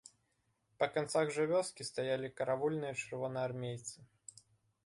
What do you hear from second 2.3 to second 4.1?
каравульныя чырвонаармейцы.